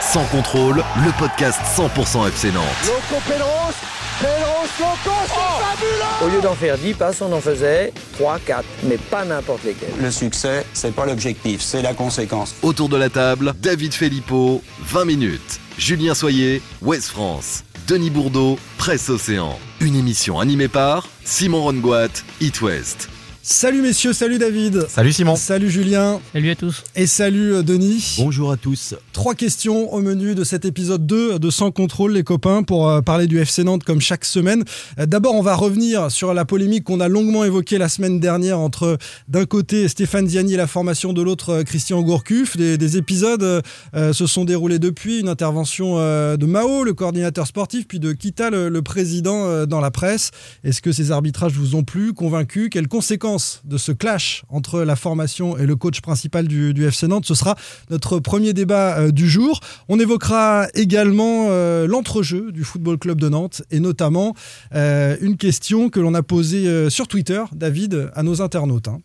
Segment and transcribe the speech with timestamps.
[0.00, 2.64] Sans contrôle, le podcast 100% FC Nantes.
[2.86, 3.74] Loco Pedros,
[4.20, 8.64] Pedros, Loco, c'est fabuleux Au lieu d'en faire 10 passes, on en faisait 3, 4,
[8.84, 9.88] mais pas n'importe lesquels.
[10.00, 12.54] Le succès, c'est pas l'objectif, c'est la conséquence.
[12.62, 15.60] Autour de la table, David Filippo, 20 minutes.
[15.78, 17.64] Julien Soyer, Ouest France.
[17.88, 19.58] Denis Bourdeau, Presse Océan.
[19.80, 22.08] Une émission animée par Simon Rongoat,
[22.40, 23.08] It West.
[23.46, 24.86] Salut messieurs, salut David.
[24.88, 25.36] Salut Simon.
[25.36, 26.18] Salut Julien.
[26.32, 26.82] Salut à tous.
[26.96, 28.16] Et salut euh, Denis.
[28.16, 28.94] Bonjour à tous.
[29.12, 33.02] Trois questions au menu de cet épisode 2 de Sans contrôle les copains pour euh,
[33.02, 34.64] parler du FC Nantes comme chaque semaine.
[34.98, 38.58] Euh, D'abord on va revenir sur la polémique qu'on a longuement évoquée la semaine dernière
[38.58, 38.96] entre
[39.28, 42.56] d'un côté Stéphane Ziani et la formation de l'autre Christian Gourcuff.
[42.56, 43.62] Des, des épisodes
[43.94, 48.70] se sont déroulés depuis, une intervention de Mao, le coordinateur sportif, puis de Kita, le,
[48.70, 50.30] le président dans la presse.
[50.64, 53.33] Est-ce que ces arbitrages vous ont plu, convaincu Quelles conséquences
[53.64, 57.26] de ce clash entre la formation et le coach principal du, FC Nantes.
[57.26, 57.56] Ce sera
[57.90, 59.60] notre premier débat euh, du jour.
[59.88, 64.34] On évoquera également euh, l'entrejeu du Football Club de Nantes et notamment
[64.74, 68.88] euh, une question que l'on a posée sur Twitter, David, à nos internautes.
[68.88, 69.00] hein.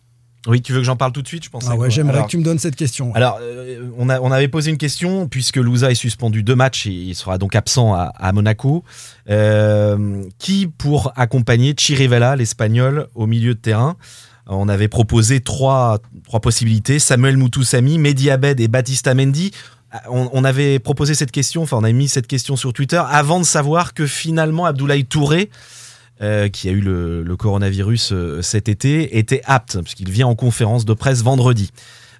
[0.47, 1.65] Oui, tu veux que j'en parle tout de suite Je pense.
[1.69, 3.13] Ah ouais, j'aimerais que tu me donnes cette question.
[3.13, 6.87] Alors, euh, on, a, on avait posé une question, puisque Louza est suspendu deux matchs
[6.87, 8.83] et il sera donc absent à, à Monaco.
[9.29, 13.97] Euh, qui pour accompagner Chirivella, l'Espagnol, au milieu de terrain?
[14.47, 19.51] On avait proposé trois, trois possibilités Samuel Moutoussamy, Mehdi Abed et Baptista Mendy.
[20.09, 23.39] On, on avait proposé cette question, enfin, on avait mis cette question sur Twitter avant
[23.39, 25.49] de savoir que finalement Abdoulaye Touré.
[26.21, 30.35] Euh, qui a eu le, le coronavirus euh, cet été, était apte, puisqu'il vient en
[30.35, 31.71] conférence de presse vendredi.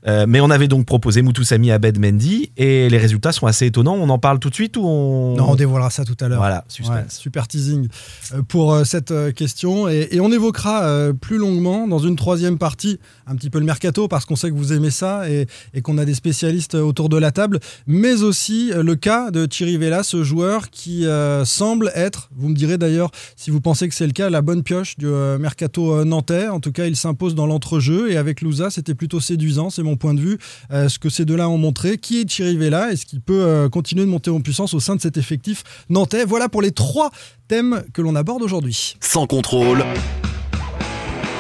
[0.08, 3.96] Euh, mais on avait donc proposé Moutoussamy Abed Mendy et les résultats sont assez étonnants.
[3.96, 5.36] On en parle tout de suite ou on.
[5.36, 6.40] Non, on dévoilera ça tout à l'heure.
[6.40, 6.64] Voilà.
[6.90, 7.88] Ouais, super teasing
[8.34, 9.90] euh, pour euh, cette question.
[9.90, 14.08] Et, et on évoquera plus longuement dans une troisième partie un petit peu le mercato
[14.08, 17.18] parce qu'on sait que vous aimez ça et, et qu'on a des spécialistes autour de
[17.18, 22.30] la table, mais aussi le cas de Thierry Vella, ce joueur qui euh, semble être,
[22.36, 25.08] vous me direz d'ailleurs si vous pensez que c'est le cas, la bonne pioche du
[25.08, 26.48] mercato nantais.
[26.48, 29.98] En tout cas, il s'impose dans l'entrejeu et avec Louza, c'était plutôt séduisant, c'est mon
[29.98, 30.38] point de vue.
[30.72, 31.98] Euh, ce que ces deux-là ont montré.
[31.98, 32.92] Qui est Thierry Vella?
[32.92, 36.26] Est-ce qu'il peut euh, continuer de monter en puissance au sein de cet effectif nantais?
[36.26, 37.12] Voilà pour les trois
[37.48, 38.96] thèmes que l'on aborde aujourd'hui.
[39.02, 39.84] Sans contrôle,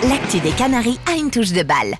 [0.07, 1.97] L'actu des Canaries a une touche de balle.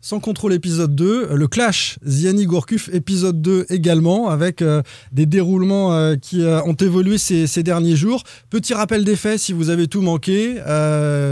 [0.00, 5.92] Sans contrôle épisode 2, le clash Ziani Gourcuff épisode 2 également, avec euh, des déroulements
[5.92, 8.22] euh, qui euh, ont évolué ces, ces derniers jours.
[8.48, 10.56] Petit rappel des faits si vous avez tout manqué.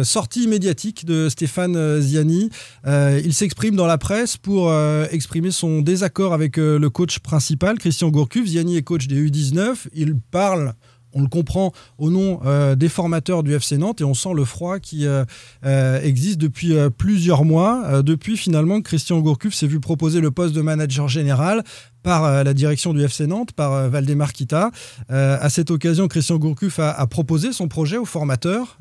[0.03, 2.51] Sortie médiatique de Stéphane Ziani.
[2.87, 4.73] Il s'exprime dans la presse pour
[5.11, 8.47] exprimer son désaccord avec le coach principal, Christian Gourcuff.
[8.47, 9.87] Ziani est coach des U19.
[9.95, 10.75] Il parle
[11.13, 14.45] on le comprend au nom euh, des formateurs du FC Nantes et on sent le
[14.45, 15.25] froid qui euh,
[15.65, 20.55] euh, existe depuis plusieurs mois, depuis finalement que Christian Gourcuff s'est vu proposer le poste
[20.55, 21.65] de manager général
[22.07, 24.71] par euh, la direction du FC Nantes, par euh, Valdemar Kita.
[25.11, 28.79] Euh, à cette occasion, Christian Gourcuff a, proposé son projet aux formateurs,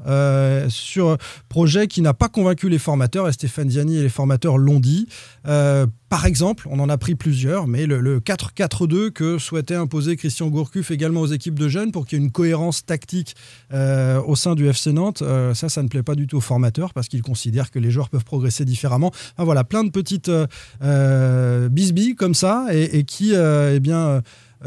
[0.69, 1.17] sur
[1.49, 5.07] projet qui n'a pas convaincu les formateurs, et Stéphane Ziani et les formateurs l'ont dit.
[5.43, 10.47] Par exemple, on en a pris plusieurs, mais le, le 4-4-2 que souhaitait imposer Christian
[10.47, 13.35] Gourcuff également aux équipes de jeunes pour qu'il y ait une cohérence tactique
[13.73, 17.07] au sein du FC Nantes, ça, ça ne plaît pas du tout aux formateurs parce
[17.07, 19.11] qu'ils considèrent que les joueurs peuvent progresser différemment.
[19.37, 20.31] Voilà, plein de petites
[20.83, 24.21] euh, bisbilles comme ça et, et qui, euh, eh bien, euh,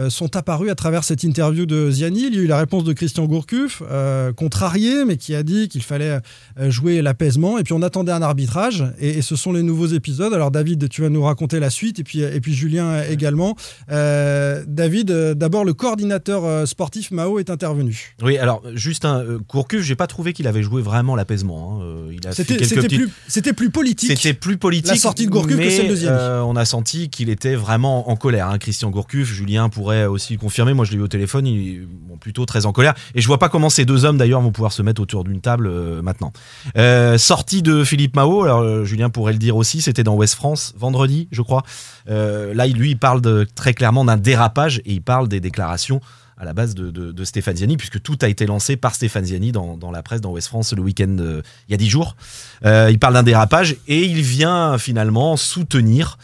[0.08, 2.26] sont apparus à travers cette interview de Ziani.
[2.28, 5.68] Il y a eu la réponse de Christian Gourcuff, euh, contrarié, mais qui a dit
[5.68, 6.20] qu'il fallait
[6.58, 7.58] euh, jouer l'apaisement.
[7.58, 10.32] Et puis on attendait un arbitrage, et, et ce sont les nouveaux épisodes.
[10.32, 13.56] Alors David, tu vas nous raconter la suite, et puis, et puis Julien également.
[13.90, 18.14] Euh, David, euh, d'abord le coordinateur euh, sportif Mao est intervenu.
[18.22, 21.80] Oui, alors juste un euh, Gourcuff, j'ai pas trouvé qu'il avait joué vraiment l'apaisement.
[21.80, 21.82] hein.
[21.82, 24.10] Euh, C'était petites- plus, politique.
[24.10, 24.88] C'était plus politique.
[24.90, 26.16] La sortie de Gourcuff que mais, celle de Ziani.
[26.18, 28.48] euh, on a senti qu'il était vraiment en colère.
[28.48, 28.58] hein.
[28.58, 30.74] Christian Gourcuff, Julien pourrait aussi le confirmer.
[30.74, 31.80] Moi, je l'ai eu au téléphone, il est
[32.18, 32.94] plutôt très en colère.
[33.14, 35.40] Et je vois pas comment ces deux hommes, d'ailleurs, vont pouvoir se mettre autour d'une
[35.40, 36.32] table euh, maintenant.
[36.76, 40.34] Euh, sortie de Philippe Mao, alors euh, Julien pourrait le dire aussi, c'était dans Ouest
[40.34, 41.62] France, vendredi, je crois.
[42.06, 46.00] Là, lui, il parle de- très clairement d'un dérapage et il parle des déclarations
[46.38, 49.50] à la base de, de, Stéphane Ziani, puisque tout a été lancé par Stéphane Ziani
[49.50, 52.16] dans, dans la presse, dans Ouest France, le week-end, il y a dix jours.
[52.64, 56.16] Il parle d'un dérapage et il vient finalement soutenir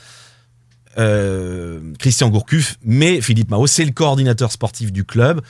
[0.98, 5.40] euh, Christian Gourcuff, mais Philippe Mao, c'est le coordinateur sportif du club.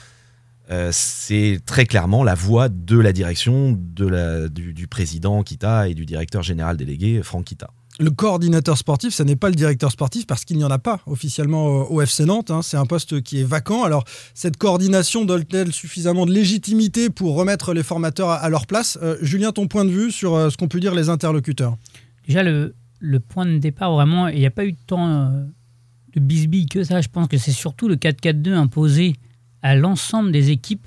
[0.71, 5.89] Euh, c'est très clairement la voix de la direction de la, du, du président Kita
[5.89, 7.69] et du directeur général délégué Franck Kita.
[8.01, 11.01] Le coordinateur sportif, ce n'est pas le directeur sportif parce qu'il n'y en a pas
[11.07, 12.51] officiellement au FC Nantes.
[12.51, 12.61] hein.
[12.63, 13.85] C'est un poste qui est vacant.
[13.85, 18.99] Alors, cette coordination donne-t-elle suffisamment de légitimité pour remettre les formateurs à, à leur place?
[19.03, 21.77] Euh, Julien, ton point de vue sur euh, ce qu'on peut dire les interlocuteurs?
[22.27, 22.75] Déjà, le,
[23.05, 25.45] le point de départ, vraiment, il n'y a pas eu de temps euh,
[26.15, 27.03] de bisbille que ça.
[27.03, 29.15] Je pense que c'est surtout le 4-4-2 imposé
[29.63, 30.87] à l'ensemble des équipes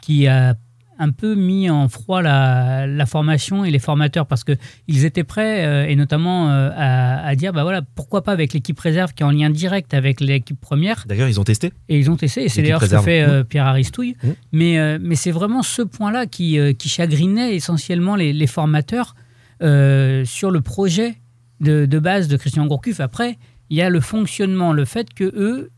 [0.00, 0.54] qui a
[1.00, 5.64] un peu mis en froid la, la formation et les formateurs parce qu'ils étaient prêts,
[5.64, 9.22] euh, et notamment euh, à, à dire bah voilà, pourquoi pas avec l'équipe réserve qui
[9.22, 11.04] est en lien direct avec l'équipe première.
[11.06, 11.72] D'ailleurs, ils ont testé.
[11.88, 14.16] Et ils ont testé, et c'est d'ailleurs ce que fait euh, Pierre Aristouille.
[14.22, 14.28] Mmh.
[14.52, 19.14] Mais, mais c'est vraiment ce point-là qui, qui chagrinait essentiellement les, les formateurs
[19.60, 21.16] sur le projet
[21.60, 23.00] de, base de Christian Gourcuff.
[23.00, 23.38] Après,
[23.70, 25.70] il y a le fonctionnement, le fait que eux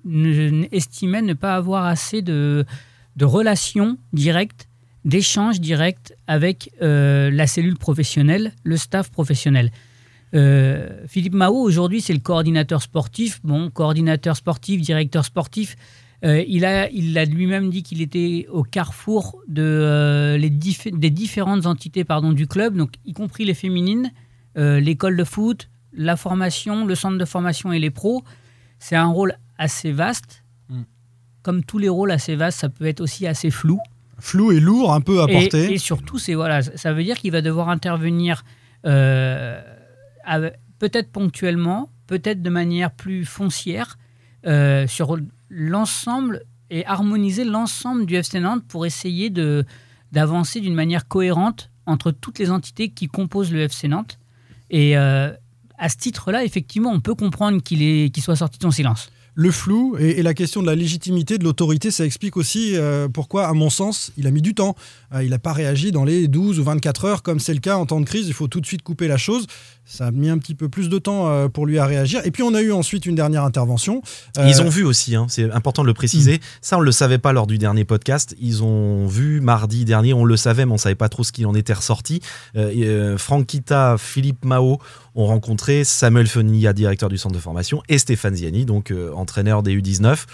[0.73, 2.65] estimaient ne pas avoir assez de,
[3.17, 4.69] de relations directes,
[5.05, 9.71] d'échanges directs avec euh, la cellule professionnelle, le staff professionnel.
[10.35, 13.41] Euh, Philippe Mao, aujourd'hui, c'est le coordinateur sportif.
[13.43, 15.77] Bon, coordinateur sportif, directeur sportif.
[16.23, 22.05] Euh, il a, il lui-même dit qu'il était au carrefour de, les des différentes entités
[22.05, 24.13] pardon, du club, donc y compris les féminines,
[24.57, 28.25] l'école de foot, la formation, le centre de formation et les pros.
[28.79, 30.45] C'est un rôle assez vaste.
[30.69, 30.83] Mm.
[31.43, 33.81] Comme tous les rôles assez vastes, ça peut être aussi assez flou.
[34.19, 35.73] Flou et lourd, un peu à porter.
[35.73, 38.45] Et, surtout, c'est voilà, ça veut dire qu'il va devoir intervenir
[38.87, 39.61] euh,
[40.79, 43.99] peut-être ponctuellement, peut-être de manière plus foncière
[44.47, 45.17] euh, sur
[45.49, 49.65] l'ensemble et harmoniser l'ensemble du FC Nantes pour essayer de
[50.13, 54.19] d'avancer d'une manière cohérente entre toutes les entités qui composent le FC Nantes.
[54.69, 55.33] Et euh,
[55.81, 59.11] à ce titre-là, effectivement, on peut comprendre qu'il soit sorti de son silence.
[59.35, 63.09] Le flou et, et la question de la légitimité de l'autorité, ça explique aussi euh,
[63.09, 64.75] pourquoi, à mon sens, il a mis du temps.
[65.15, 67.77] Euh, il n'a pas réagi dans les 12 ou 24 heures, comme c'est le cas
[67.77, 68.27] en temps de crise.
[68.27, 69.47] Il faut tout de suite couper la chose.
[69.93, 72.21] Ça a mis un petit peu plus de temps euh, pour lui à réagir.
[72.25, 74.03] Et puis, on a eu ensuite une dernière intervention.
[74.39, 76.41] Euh, Ils ont vu aussi, hein, c'est important de le préciser.
[76.63, 78.37] Ça, on ne le savait pas lors du dernier podcast.
[78.41, 81.33] Ils ont vu mardi dernier, on le savait, mais on ne savait pas trop ce
[81.33, 82.21] qu'il en était ressorti.
[82.55, 84.79] Euh, et, euh, Franck Kita, Philippe Mao
[85.17, 89.65] ont rencontré Samuel Fenilla, directeur du centre de formation, et Stéphane Ziani, donc euh, entraîneur
[89.65, 90.25] des U19.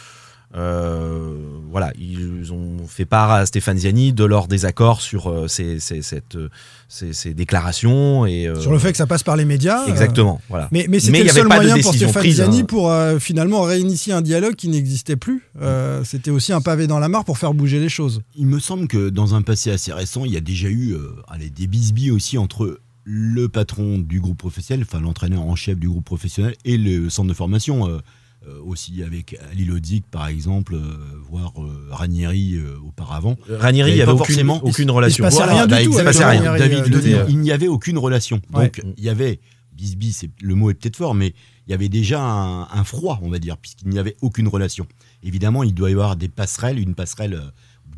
[0.55, 1.35] Euh,
[1.71, 6.03] voilà, ils ont fait part à Stéphane Ziani de leur désaccord sur euh, ces, ces-
[6.03, 6.49] cette, euh,
[6.89, 9.83] ces- ces déclarations et euh, Sur le fait que ça passe par les médias.
[9.85, 10.41] euh, exactement.
[10.49, 10.69] Voilà.
[10.73, 12.65] Mais, mais c'était le seul moyen pour Stéphane prise, Ziani hein.
[12.65, 15.43] pour euh, finalement réinitier un dialogue qui n'existait plus.
[15.61, 18.23] Euh, c'était aussi un pavé dans la mare pour faire bouger les choses.
[18.37, 21.11] Il me semble que dans un passé assez récent, il y a déjà eu euh,
[21.29, 25.89] allez, des bisbilles aussi entre le patron du groupe professionnel, enfin l'entraîneur en chef du
[25.89, 28.01] groupe professionnel et le centre de formation.
[28.47, 30.97] Euh, aussi avec Ali Lodzik par exemple, euh,
[31.29, 33.37] voire euh, Ranieri auparavant.
[33.49, 35.25] Ranieri, il n'y avait avait pas aucune, forcément- aucune relation.
[35.27, 36.53] Il se passait rien du tout il avec passait rien.
[36.53, 37.25] Ranieri, David le dit, Denis.
[37.29, 38.41] il n'y avait aucune relation.
[38.53, 38.65] Ouais.
[38.65, 39.41] Donc il y avait
[39.73, 41.35] bisbille, c'est le mot est peut-être fort, mais
[41.67, 44.87] il y avait déjà un, un froid, on va dire, puisqu'il n'y avait aucune relation.
[45.23, 47.43] Évidemment, il doit y avoir des passerelles, une passerelle,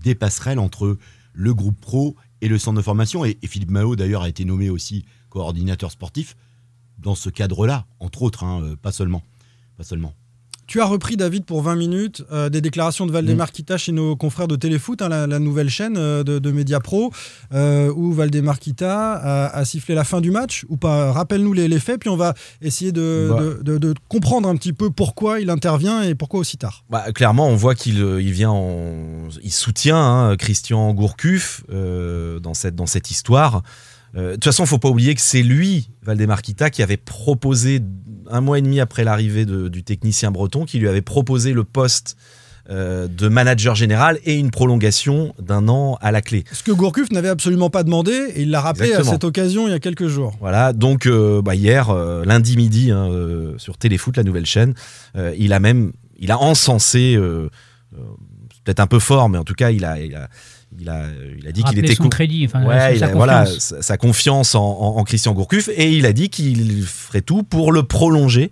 [0.03, 0.97] des passerelles entre
[1.35, 3.25] le groupe pro et le centre de formation.
[3.25, 6.35] Et, et Philippe Mao d'ailleurs a été nommé aussi coordinateur sportif
[6.99, 9.23] dans ce cadre-là, entre autres, hein, pas seulement,
[9.76, 10.14] pas seulement.
[10.69, 13.15] Tu as repris, David, pour 20 minutes, euh, des déclarations de Mm.
[13.15, 16.51] Valdemar Kita chez nos confrères de Téléfoot, hein, la, la nouvelle chaîne euh, de, de
[16.53, 17.11] Média Pro,
[17.55, 21.11] euh, où Valdemar Kita a, a sifflé la fin du match, ou pas?
[21.13, 23.31] Rappelle-nous les, les faits, puis on va essayer de,
[23.65, 23.79] Bah.
[23.79, 26.85] de- comprendre un petit peu pourquoi il intervient et pourquoi aussi tard.
[26.91, 32.75] Bah, clairement, on voit qu'il il vient, en- il soutient hein, Christian Gourcuff dans cette
[32.77, 33.63] dans cette histoire.
[34.15, 37.81] De toute façon, faut pas oublier que c'est lui, Valdemar Kita, qui avait proposé
[38.30, 42.16] un mois et demi après l'arrivée du technicien breton, qui lui avait proposé le poste
[42.70, 46.44] euh, de manager général et une prolongation d'un an à la clé.
[46.52, 49.11] Ce que Gourcuff n'avait absolument pas demandé, et il l'a rappelé Exactement.
[49.11, 50.35] à cette occasion il y a quelques jours.
[50.40, 54.75] Voilà, donc euh, bah, hier, euh, lundi midi, hein, euh, sur Téléfoot, la nouvelle chaîne,
[55.38, 57.18] il a même, il a encensé,
[58.64, 60.28] peut-être un peu fort, mais en tout cas, il a, il a,
[60.79, 61.05] il a,
[61.39, 63.13] il a dit qu'il était son crédit, enfin, Ouais, sa a- confiance.
[63.15, 67.23] voilà, sa, sa confiance en, en- en Christian Gourcuff, et il a dit qu'il ferait
[67.23, 68.51] tout pour le prolonger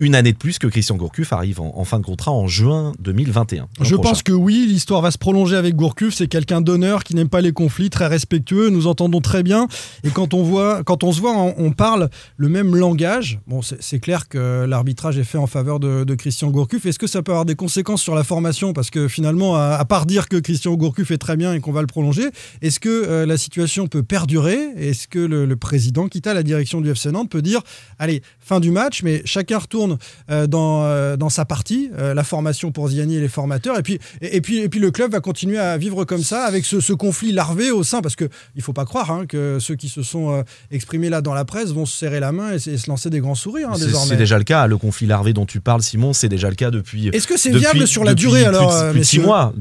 [0.00, 2.92] une année de plus que Christian Gourcuff arrive en, en fin de contrat en juin
[3.00, 3.62] 2021.
[3.62, 4.08] l'an Je prochain.
[4.10, 6.14] pense que oui, l'histoire va se prolonger avec Gourcuff.
[6.14, 8.70] C'est quelqu'un d'honneur qui n'aime pas les conflits, très respectueux.
[8.70, 9.66] Nous entendons très bien.
[10.04, 13.40] Et quand on voit, quand on se voit, on, on parle le même langage.
[13.46, 16.84] Bon, c'est c'est clair que l'arbitrage est fait en faveur de, de Christian Gourcuff.
[16.86, 18.72] Est-ce que ça peut avoir des conséquences sur la formation?
[18.72, 21.72] Parce que finalement, à, à part dire que Christian Gourcuff est très bien et qu'on
[21.72, 22.28] va le prolonger,
[22.60, 24.58] est-ce que euh, la situation peut perdurer?
[24.76, 27.62] Est-ce que le, le président, quitte à la direction du FC Nantes, peut dire
[27.98, 29.87] allez, fin du match, mais chacun retourne
[30.30, 33.82] euh, dans, euh, dans sa partie, euh, la formation pour Ziani et les formateurs, et
[33.82, 36.64] puis, et, et puis, et puis le club va continuer à vivre comme ça, avec
[36.64, 39.74] ce, ce conflit larvé au sein, parce qu'il ne faut pas croire hein, que ceux
[39.76, 42.70] qui se sont exprimés là dans la presse vont se serrer la main et, se-
[42.70, 44.08] et se lancer des grands sourires hein, C'est- désormais.
[44.10, 44.66] C'est déjà le cas.
[44.66, 47.08] Le conflit larvé dont tu parles, Simon, c'est déjà le cas depuis.
[47.08, 49.52] Est-ce que c'est viable sur la durée alors, plus de six mois?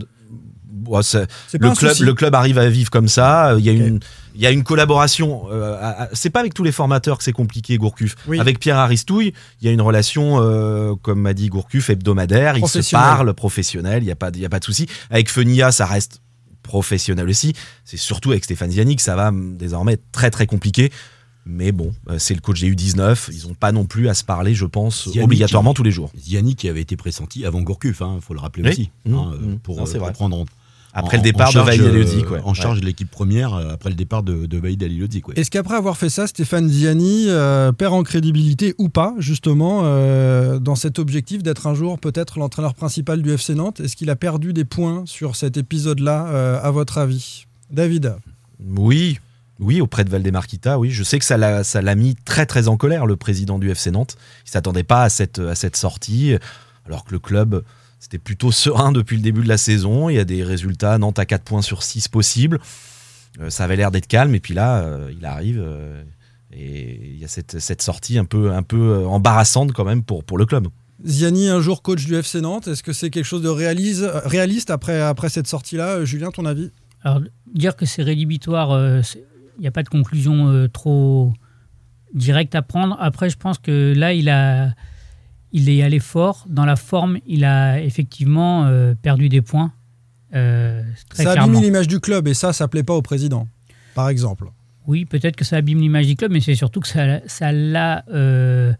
[1.54, 3.56] Le club, le club arrive à vivre comme ça.
[3.60, 4.00] Il y a une,
[4.38, 5.48] il y a une collaboration.
[5.52, 8.16] euh, c'est pas avec tous les formateurs que c'est compliqué, Gourcuff.
[8.28, 8.40] Oui.
[8.40, 12.58] Avec Pierre Aristouille, il y a une relation, euh, comme m'a dit Gourcuff, hebdomadaire.
[12.58, 14.04] Ils se parlent, professionnel.
[14.04, 14.86] Il y a pas, y a pas de souci.
[15.10, 16.22] Avec Fenia, ça reste
[16.64, 17.54] professionnel aussi.
[17.86, 20.92] C'est surtout avec Stéphane Ziani que ça va désormais être très très compliqué.
[21.50, 23.30] Mais bon, euh, c'est le coach des U19.
[23.32, 26.12] Ils n'ont pas non plus à se parler, je pense, obligatoirement qui- tous les jours.
[26.20, 28.70] Ziani qui avait été pressenti avant Gourcuff, il faut le rappeler Oui.
[28.70, 28.90] aussi.
[29.06, 29.56] Mmh, hein, mmh.
[29.60, 30.46] pour, Non, euh, pour prendre en-
[31.00, 32.42] Après en- le départ de Vaïd euh, Aliodzik, ouais.
[32.44, 32.82] En charge Ouais.
[32.82, 35.34] de l'équipe première euh, après le départ de, de Vaïd ouais.
[35.36, 40.60] Est-ce qu'après avoir fait ça, Stéphane Ziani euh, perd en crédibilité ou pas, justement, euh,
[40.60, 43.80] dans cet objectif d'être un jour peut-être l'entraîneur principal du FC Nantes?
[43.80, 47.46] Est-ce qu'il a perdu des points sur cet épisode-là, euh, à votre avis?
[47.72, 48.16] David
[48.76, 49.20] Oui,
[49.60, 50.90] oui, auprès de Valdemarquita, oui.
[50.92, 54.16] Je sais que ça l'a, mis très très en colère, le président du FC Nantes.
[54.46, 56.34] Il s'attendait pas à cette, à cette sortie,
[56.86, 57.64] alors que le club,
[58.00, 60.10] c'était plutôt serein depuis le début de la saison.
[60.10, 62.60] Il y a des résultats, Nantes à 4 points sur 6 possibles.
[63.40, 66.04] Euh, ça avait l'air d'être calme, et puis là, euh, il arrive, euh,
[66.52, 70.24] et il y a cette, cette sortie un peu, un peu embarrassante quand même pour,
[70.24, 70.68] pour le club.
[71.06, 74.72] Ziani, un jour coach du FC Nantes, est-ce que c'est quelque chose de réalise- réaliste
[74.72, 76.72] après, après cette sortie-là Julien, ton avis?
[77.04, 77.22] Alors,
[77.54, 79.02] dire que c'est rédhibitoire, euh,
[79.58, 81.34] il n'y a pas de conclusion euh, trop
[82.14, 82.98] directe à prendre.
[83.00, 84.74] Après, je pense que là, il, a,
[85.58, 86.46] il est allé fort.
[86.50, 89.72] Dans la forme, il a effectivement euh, perdu des points.
[90.36, 91.54] euh, très Ça clairement.
[91.58, 93.48] abîme l'image du club, et ça, ça plaît pas au président,
[93.96, 94.48] par exemple.
[94.86, 98.04] Oui, peut-être que ça abîme l'image du club, mais c'est surtout que ça, ça l'a,
[98.14, 98.74] euh,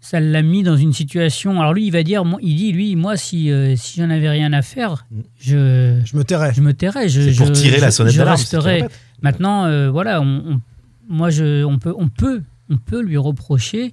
[0.00, 1.60] ça l'a mis dans une situation.
[1.60, 4.28] Alors lui, il va dire, moi- il dit, lui, moi, si, euh, si j'en avais
[4.28, 5.06] rien à faire,
[5.38, 6.52] je, Je me tairais.
[6.54, 7.08] je me tairais.
[7.08, 8.88] Je, C'est pour je- tirer la je- sonnette je d'alarme.
[9.22, 10.60] Maintenant, euh, voilà, on, on-
[11.08, 13.92] moi, je, on peut, on peut, on peut lui reprocher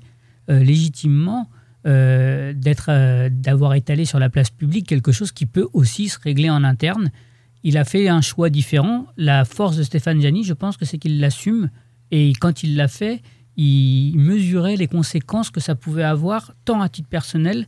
[0.49, 1.47] euh, légitimement
[1.87, 2.53] euh,
[2.89, 6.63] euh, d'avoir étalé sur la place publique quelque chose qui peut aussi se régler en
[6.63, 7.11] interne.
[7.63, 9.07] Il a fait un choix différent.
[9.17, 11.69] La force de Stéphane Gianni, je pense que c'est qu'il l'assume.
[12.11, 13.21] Et quand il l'a fait,
[13.57, 17.67] il mesurait les conséquences que ça pouvait avoir, tant à titre personnel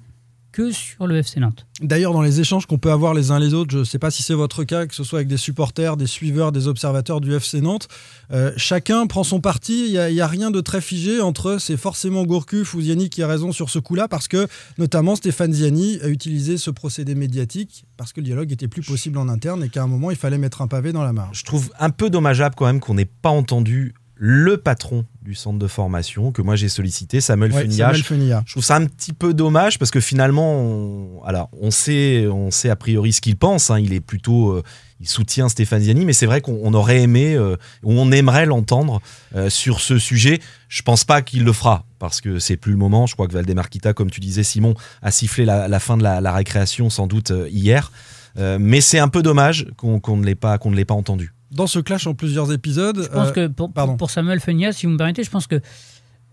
[0.54, 1.66] que sur le FC Nantes.
[1.82, 4.12] D'ailleurs, dans les échanges qu'on peut avoir les uns les autres, je ne sais pas
[4.12, 7.34] si c'est votre cas, que ce soit avec des supporters, des suiveurs, des observateurs du
[7.36, 7.88] FC Nantes,
[8.32, 9.88] euh, chacun prend son parti.
[9.88, 13.28] Il n'y a, rien de très figé entre c'est forcément Gourcuff ou Ziani qui a
[13.28, 18.14] raison sur ce coup-là, parce que notamment Stéphane Ziani a utilisé ce procédé médiatique parce
[18.14, 20.62] que le dialogue était plus possible en interne et qu'à un moment il fallait mettre
[20.62, 21.40] un pavé dans la marge.
[21.40, 25.58] Je trouve un peu dommageable quand même qu'on n'ait pas entendu le patron du centre
[25.60, 27.70] de formation que moi j'ai sollicité, Samuel Ouais.
[27.70, 28.44] Samuel Fenia.
[28.46, 32.52] Je trouve ça un petit peu dommage parce que finalement, on, alors, on, sait, on
[32.52, 33.72] sait a priori ce qu'il pense.
[33.72, 33.80] hein.
[33.80, 34.52] il est plutôt.
[34.52, 34.64] euh,
[35.00, 38.46] il soutient Stéphane Ziani, mais c'est vrai qu'on on aurait aimé, euh, ou on aimerait
[38.46, 39.02] l'entendre
[39.36, 40.40] euh, sur ce sujet.
[40.70, 43.06] Je pense pas qu'il le fera parce que c'est plus le moment.
[43.06, 46.22] Je crois que Valdemarquita, comme tu disais, Simon, a sifflé la, la fin de la,
[46.22, 47.92] la récréation sans doute hier.
[48.38, 51.34] Mais c'est un peu dommage qu'on qu'on ne l'ait pas, qu'on ne l'ait pas entendu.
[51.54, 53.96] Dans ce clash en plusieurs épisodes, Je pense euh, que pour, pardon.
[53.98, 55.60] pour Samuel Fenia, si vous me permettez, je pense que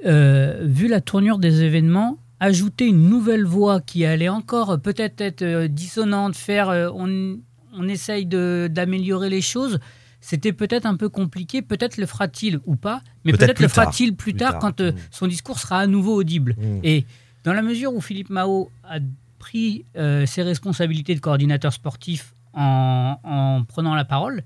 [0.06, 5.42] euh, vu la tournure des événements, ajouter une nouvelle voix qui allait encore peut-être être
[5.42, 7.38] euh, dissonante, faire, euh, on,
[7.74, 9.78] on essaye de- d'améliorer les choses.
[10.22, 14.32] C'était peut-être un peu compliqué, peut-être le fera-t-il ou pas, mais Peut-être le fera-t-il plus,
[14.32, 14.60] Plus tard, tard.
[14.60, 14.96] quand euh, Mm.
[15.10, 16.56] son discours sera à nouveau audible.
[16.58, 16.80] Mm.
[16.84, 17.06] Et
[17.44, 18.98] dans la mesure où Philippe Mao a
[19.38, 24.42] pris euh, ses responsabilités de coordinateur sportif en, en prenant la parole,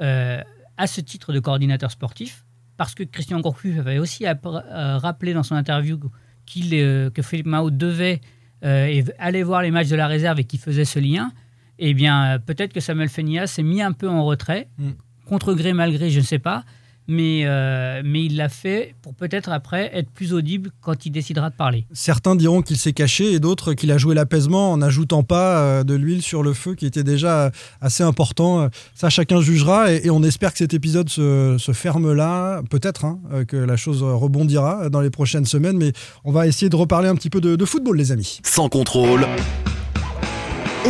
[0.00, 0.40] euh,
[0.76, 2.44] à ce titre de coordinateur sportif,
[2.76, 5.98] parce que Christian Gourcuff avait aussi euh, rappelé dans son interview
[6.46, 8.20] qu'il, euh, que Philippe Mao devait
[8.62, 11.32] aller voir les matchs de la réserve et qu'il faisait ce lien,
[11.78, 14.90] eh bien, peut-être que Samuel Fenia s'est mis un peu en retrait, Mm.
[15.26, 16.64] contre gré, malgré, je ne sais pas,
[17.08, 21.50] mais, euh, mais il l'a fait pour peut-être après être plus audible quand il décidera
[21.50, 21.86] de parler.
[21.92, 25.84] Certains diront qu'il s'est caché et d'autres qu'il a joué l'apaisement en n'ajoutant pas euh,
[25.84, 28.68] de l'huile sur le feu qui était déjà assez important.
[28.94, 32.62] Ça, chacun jugera et, et on espère que cet épisode se, se ferme là.
[32.70, 35.92] Peut-être hein, euh, que la chose rebondira dans les prochaines semaines, mais
[36.24, 38.40] on va essayer de reparler un petit peu de, de football, les amis.
[38.44, 39.26] Sans contrôle.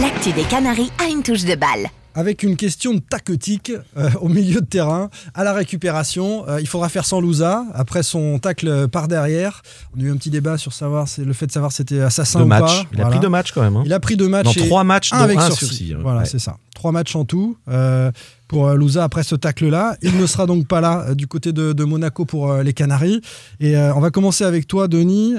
[0.01, 1.89] L'actu des Canaries a une touche de balle.
[2.15, 6.49] Avec une question de tactique euh, au milieu de terrain, à la récupération.
[6.49, 9.63] Euh, il faudra faire sans Louza après son tacle par derrière.
[9.97, 12.39] On a eu un petit débat sur savoir, le fait de savoir si c'était assassin
[12.41, 12.83] Deux ou matchs.
[12.85, 12.89] pas.
[12.93, 13.77] Il a pris deux matchs quand même.
[13.77, 13.83] hein.
[13.85, 14.45] Il a pris deux matchs.
[14.45, 15.95] Dans et trois matchs, un avec un sursis.
[15.95, 16.03] ouais.
[16.03, 16.27] Voilà, Ouais.
[16.27, 16.57] c'est ça.
[16.85, 18.13] Trois matchs en tout euh,
[18.47, 19.97] pour euh, Louza après ce tacle-là.
[20.03, 22.75] Il ne sera donc pas là euh, du côté de, de Monaco pour euh, les
[22.75, 23.23] Canaries.
[23.59, 25.33] Et on va commencer avec toi, Denis.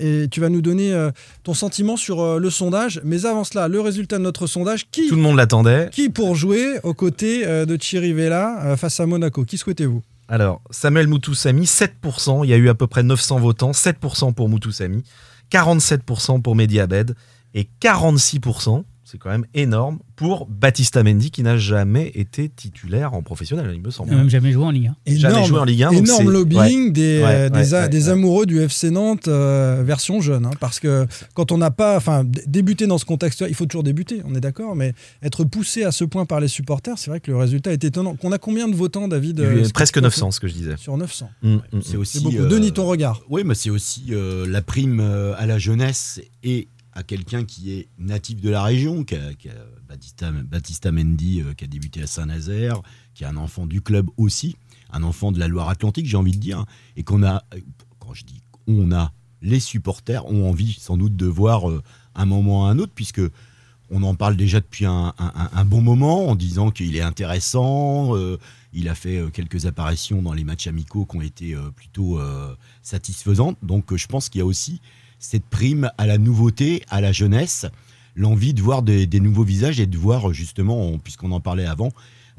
[0.00, 1.08] et tu vas nous donner
[1.44, 3.00] ton sentiment sur le sondage.
[3.04, 4.90] Mais avant cela, le résultat de notre sondage.
[4.90, 5.88] Qui Tout le monde l'attendait.
[5.92, 9.44] qui pour jouer aux côtés de Chirivella face à Monaco?
[9.44, 10.02] Qui souhaitez-vous?
[10.26, 12.40] Alors, Samuel Moutoussamy, 7%.
[12.44, 13.70] Il y a eu à peu près 900 votants.
[13.70, 15.04] 7% pour Moutoussamy,
[15.52, 17.14] 47% pour Mehdi Abed
[17.54, 23.22] et 46%, c'est quand même énorme, pour Baptista Mendy qui n'a jamais été titulaire en
[23.22, 24.10] professionnel, il me Il semble.
[24.10, 25.16] n'a même jamais joué en Ligue 1.
[25.16, 26.90] Jamais joué en Ligue 1, donc énorme lobbying ouais.
[26.90, 28.10] des, Ouais, euh, des, ouais, a- ouais, des ouais.
[28.10, 30.46] amoureux du FC Nantes euh, version jeune.
[30.46, 33.82] hein, parce que quand on n'a pas, enfin, débuter dans ce contexte, il faut toujours
[33.82, 37.20] débuter, on est d'accord, mais être poussé à ce point par les supporters, c'est vrai
[37.20, 38.14] que le résultat est étonnant.
[38.16, 40.52] Qu'on a combien de votants, David Il euh, presque tu peux 900, ce que je
[40.54, 40.76] disais.
[40.76, 41.30] Sur 900.
[41.42, 42.00] Mm, mm, C'est mm.
[42.00, 42.20] aussi.
[42.22, 42.36] Beaucoup.
[42.36, 43.20] euh, Denis, ton regard.
[43.28, 46.68] Oui, mais c'est aussi euh, la prime euh, à la jeunesse et
[47.02, 49.54] quelqu'un qui est natif de la région, qui a, qui a
[49.88, 52.80] Baptista, Baptista Mendy, euh, qui a débuté à Saint-Nazaire,
[53.14, 54.56] qui est un enfant du club aussi,
[54.90, 56.64] un enfant de la Loire-Atlantique, j'ai envie de dire,
[56.96, 57.44] et qu'on a,
[57.98, 61.82] quand je dis on a, les supporters ont envie sans doute de voir euh,
[62.14, 63.22] un moment à un autre, puisque
[63.90, 65.12] on en parle déjà depuis un,
[65.66, 68.14] bon moment en disant qu'il est intéressant.
[68.16, 68.38] euh,
[68.72, 72.20] il a fait quelques apparitions dans les matchs amicaux qui ont été plutôt
[72.82, 73.58] satisfaisantes.
[73.64, 74.80] Donc je pense qu'il y a aussi
[75.20, 77.66] cette prime à la nouveauté, à la jeunesse,
[78.16, 81.90] l'envie de voir des, nouveaux visages et de voir justement, on- puisqu'on en parlait avant,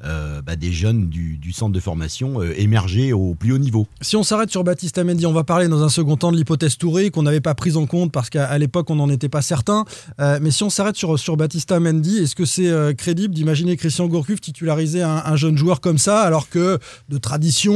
[0.04, 3.88] euh, bah, des jeunes du, centre de formation euh, émerger au plus haut niveau.
[4.02, 6.78] Si on s'arrête sur Baptiste Mendy, on va parler dans un second temps de l'hypothèse
[6.78, 9.86] Touré qu'on n'avait pas prise en compte parce qu'à l'époque on n'en était pas certain.
[10.20, 13.78] Euh, mais si on s'arrête sur, sur Baptista Mendy, est-ce que c'est euh, crédible d'imaginer
[13.78, 16.80] Christian Gourcuff titulariser un, un jeune joueur comme ça alors que
[17.10, 17.72] de tradition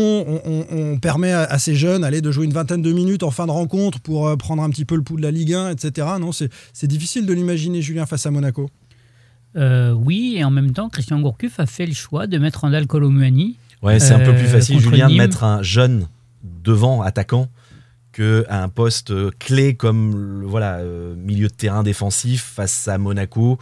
[0.45, 3.51] on, permet à, ces jeunes allez, de jouer une vingtaine de minutes en fin de
[3.51, 6.07] rencontre pour prendre un petit peu le pouls de la Ligue 1, etc.
[6.19, 8.69] Non, c'est difficile de l'imaginer Julien face à Monaco.
[9.55, 12.87] Euh, oui, et en même temps, Christian Gourcuff a fait le choix de mettre Randall
[12.87, 13.57] Colomouani.
[13.81, 16.07] Ouais, c'est un peu plus Euh, facile, Julien, de mettre un jeune
[16.43, 17.47] devant attaquant
[18.11, 20.79] que à un poste euh, clé comme voilà
[21.17, 23.57] milieu de terrain défensif face à Monaco.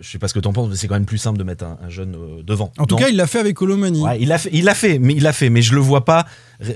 [0.00, 1.44] Je sais pas ce que tu en penses, mais c'est quand même plus simple de
[1.44, 2.72] mettre un, un jeune euh, devant.
[2.78, 4.02] En tout Non cas, il l'a fait avec Colomani.
[4.02, 6.04] Ouais, il l'a fait, il l'a fait, mais il l'a fait, mais je le vois
[6.04, 6.26] pas,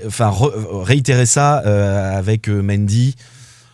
[0.07, 3.15] enfin re- réitérer ça euh, avec euh, Mendy.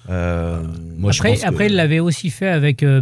[0.10, 0.62] Euh,
[0.98, 3.02] Moi, je après, que- il l'avait aussi fait avec, euh,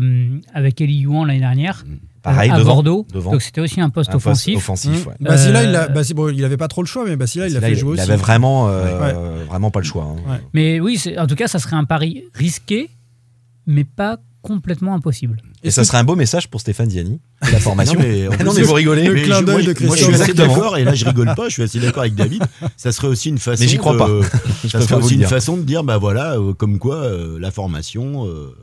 [0.54, 1.84] avec Eli Youan l'année dernière,
[2.22, 3.08] pareil à devant, Bordeaux.
[3.14, 3.32] devant.
[3.32, 5.06] Donc c'était aussi un poste Un poste offensif.
[5.06, 5.10] Mmh.
[5.10, 5.16] ouais.
[5.20, 7.60] Basila, il, a- Euh, bon, il avait pas trop le choix, mais Basila, il l'a
[7.62, 8.12] fait il, jouer il aussi.
[8.12, 10.04] avait vraiment, euh, vraiment pas le choix.
[10.06, 10.32] hein.
[10.32, 10.38] Ouais.
[10.54, 12.90] Mais oui, en tout cas, ça serait un pari risqué,
[13.68, 15.42] mais pas complètement impossible.
[15.64, 18.00] Et ça serait un beau message pour Stéphane Diani, la formation.
[18.00, 19.06] Non, mais non, mais vous rigolez.
[19.06, 20.56] Le Mais clin je- d'œil moi, de Moi, je suis assez Exactement.
[20.56, 22.44] d'accord, et là, je rigole pas, je suis assez d'accord avec David.
[22.78, 23.64] Ça serait aussi une façon.
[23.64, 24.68] Mais j'y crois de- pas.
[24.70, 25.30] Ça serait aussi une dire.
[25.30, 28.54] façon de dire, bah voilà, euh, comme quoi euh, la formation, euh,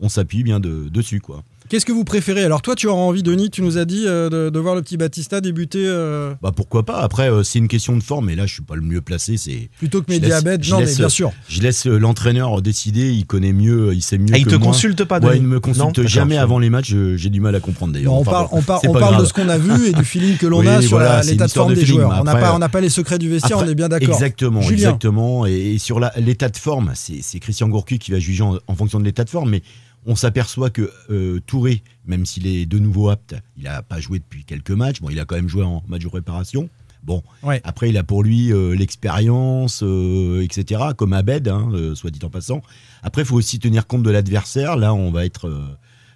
[0.00, 1.42] on s'appuie bien de- dessus, quoi.
[1.70, 2.44] Qu'est-ce que vous préférez?
[2.44, 4.82] Alors toi, tu auras envie, Denis, tu nous as dit euh, de, de voir le
[4.82, 6.98] petit Batista débuter euh, Bah pourquoi pas?
[7.00, 9.38] Après, euh, c'est une question de forme, et là, je suis pas le mieux placé.
[9.38, 10.62] C'est, plutôt que Mediabed.
[10.62, 11.32] je Non, mais laisse- bien sûr.
[11.48, 13.12] je laisse l'entraîneur décider.
[13.12, 14.66] Il connaît mieux, il sait mieux Ah, il que te moi.
[14.68, 16.94] consulte pas, Ouais, Denis il ne me consulte jamais avant les matchs.
[17.16, 18.12] J'ai du mal à comprendre d'ailleurs.
[18.12, 20.36] On Enfin, parle, on par- on parle de ce qu'on a vu et du feeling
[20.36, 22.12] que l'on Oui, a sur l'état de forme de des feeling, joueurs.
[22.12, 23.88] mais On n'a pas, on n'a pas les secrets du vestiaire, Après, on est bien
[23.88, 24.14] d'accord.
[24.14, 24.74] Exactement, Julien.
[24.90, 25.46] exactement.
[25.46, 29.04] Et, sur l'état de forme, c'est Christian Gourcu qui va juger en, en fonction de
[29.04, 29.62] l'état de forme, mais
[30.06, 34.18] on s'aperçoit que euh, Touré, même s'il est de nouveau apte, il n'a pas joué
[34.18, 35.00] depuis quelques matchs.
[35.00, 36.68] Bon, il a quand même joué en match de préparation.
[37.02, 37.60] Bon, Ouais.
[37.64, 42.30] après, il a pour lui euh, l'expérience, euh, etc., comme Abed, hein, soit dit en
[42.30, 42.62] passant.
[43.02, 44.76] Après, il faut aussi tenir compte de l'adversaire.
[44.76, 45.50] Là, on va être.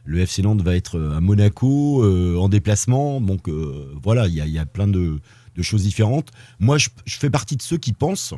[0.05, 2.03] le FC Nantes va être à Monaco,
[2.39, 3.21] en déplacement.
[3.21, 3.49] Donc,
[4.03, 5.21] voilà, il y a, il y a plein de,
[5.57, 6.31] de choses différentes.
[6.59, 8.33] Moi, je, je fais partie de ceux qui pensent,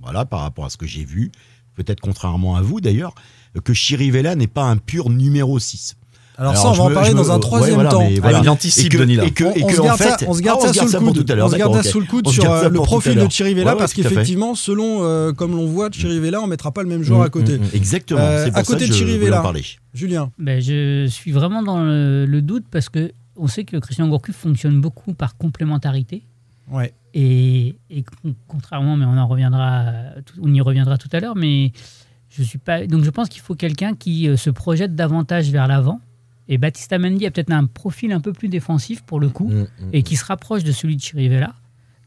[0.00, 1.30] voilà, par rapport à ce que j'ai vu,
[1.74, 3.14] peut-être contrairement à vous d'ailleurs,
[3.64, 5.96] que Chirivella n'est pas un pur numéro 6.
[6.38, 7.90] Alors, Alors, ça, on je va en me- parler dans me- un ouais, troisième voilà,
[7.90, 8.02] temps.
[8.02, 8.40] Ah, voilà.
[8.42, 9.24] il anticipe, Et que- Denis, là.
[9.24, 10.72] et que- On, et on que, se en ça, fait- on se Ah, garde ça
[10.72, 11.26] sous le coude.
[11.26, 13.28] tout à On se garde ça sous le coude On sur euh, le profil de.
[13.28, 16.88] Chirivella Ouais, parce ouais, qu'effectivement, selon euh, comme l'on voit Chirivella, on mettra pas le
[16.88, 17.58] même joueur Mm, à côté.
[17.58, 17.68] mm, mm.
[17.74, 19.40] Exactement, Euh, c'est pour à côté ça de que je voulais Chirivella.
[19.40, 19.64] en parler.
[19.92, 20.30] Julien.
[20.38, 24.36] Ben, je suis vraiment dans le, le doute parce que on sait que Christian Gourcuff
[24.36, 26.22] fonctionne beaucoup par complémentarité.
[26.70, 26.94] Ouais.
[27.12, 29.84] Et, et con- contrairement, mais on en reviendra,
[30.40, 31.72] on y reviendra tout à l'heure, mais
[32.30, 32.86] je suis pas.
[32.86, 36.00] Donc je pense qu'il faut quelqu'un qui euh, se projette davantage vers l'avant.
[36.48, 39.60] Et Baptista Mendy a peut-être un profil un peu plus défensif pour le coup Mm,
[39.62, 41.54] mm, et qui se rapproche de celui de Chirivella.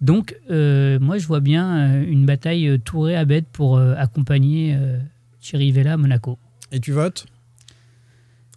[0.01, 4.99] Donc, euh, moi, je vois bien euh, une bataille euh, Touré-Abed pour euh, accompagner euh,
[5.39, 6.37] Chirivella à Monaco.
[6.73, 7.25] Et tu votes?